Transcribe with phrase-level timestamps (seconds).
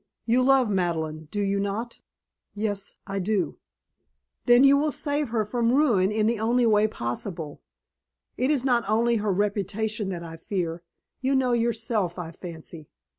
[0.25, 1.99] "You love Madeleine, do you not?"
[2.55, 3.59] "Yes I do."
[4.47, 7.61] "Then will you save her from ruin in the only way possible.
[8.35, 10.81] It is not only her reputation that I fear.
[11.21, 12.87] You know yourself, I fancy.